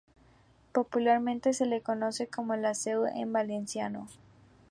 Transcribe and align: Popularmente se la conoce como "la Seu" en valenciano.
Popularmente 0.71 1.53
se 1.53 1.67
la 1.67 1.79
conoce 1.79 2.25
como 2.25 2.55
"la 2.55 2.73
Seu" 2.73 3.05
en 3.05 3.31
valenciano. 3.31 4.07